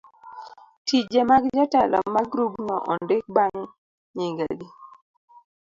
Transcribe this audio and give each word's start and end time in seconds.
tije 0.85 1.21
mag 1.29 1.43
jotelo 1.55 1.99
mag 2.15 2.25
grubno 2.33 2.75
ondik 2.91 3.23
bang' 3.35 3.65
nyingegi. 4.15 4.67